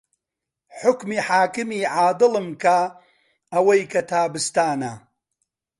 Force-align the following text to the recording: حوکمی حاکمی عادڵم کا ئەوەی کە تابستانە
حوکمی 0.79 1.17
حاکمی 1.27 1.79
عادڵم 1.95 2.47
کا 2.61 2.77
ئەوەی 3.53 3.83
کە 3.91 4.01
تابستانە 4.11 4.93